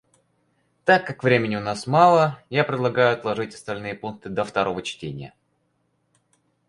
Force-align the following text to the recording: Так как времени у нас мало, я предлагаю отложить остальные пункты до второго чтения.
Так 0.83 1.05
как 1.05 1.23
времени 1.23 1.55
у 1.57 1.59
нас 1.59 1.85
мало, 1.85 2.41
я 2.49 2.63
предлагаю 2.63 3.13
отложить 3.15 3.53
остальные 3.53 3.93
пункты 3.93 4.29
до 4.29 4.43
второго 4.43 4.81
чтения. 4.81 5.31